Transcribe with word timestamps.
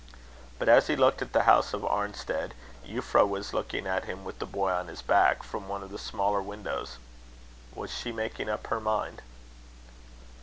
But 0.57 0.67
as 0.67 0.87
he 0.87 0.95
looked 0.95 1.21
at 1.21 1.31
the 1.31 1.43
house 1.43 1.75
of 1.75 1.83
Arnstead, 1.85 2.53
Euphra 2.83 3.23
was 3.23 3.53
looking 3.53 3.85
at 3.85 4.05
him 4.05 4.25
with 4.25 4.39
the 4.39 4.47
boy 4.47 4.71
on 4.71 4.87
his 4.87 5.03
back, 5.03 5.43
from 5.43 5.67
one 5.67 5.83
of 5.83 5.91
the 5.91 5.99
smaller 5.99 6.41
windows. 6.41 6.97
Was 7.75 7.93
she 7.95 8.11
making 8.11 8.49
up 8.49 8.65
her 8.65 8.79
mind? 8.79 9.21